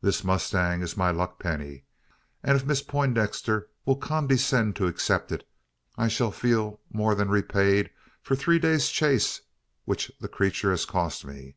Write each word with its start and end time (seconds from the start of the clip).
"This 0.00 0.24
mustang 0.24 0.82
is 0.82 0.96
my 0.96 1.12
luckpenny; 1.12 1.84
and 2.42 2.56
if 2.56 2.66
Miss 2.66 2.82
Poindexter 2.82 3.68
will 3.84 3.94
condescend 3.94 4.74
to 4.74 4.88
accept 4.88 5.30
of 5.30 5.38
it, 5.42 5.48
I 5.96 6.08
shall 6.08 6.32
feel 6.32 6.80
more 6.92 7.14
than 7.14 7.28
repaid 7.28 7.90
for 8.20 8.34
the 8.34 8.40
three 8.42 8.58
days' 8.58 8.88
chase 8.88 9.42
which 9.84 10.10
the 10.20 10.26
creature 10.26 10.72
has 10.72 10.84
cost 10.84 11.24
me. 11.24 11.54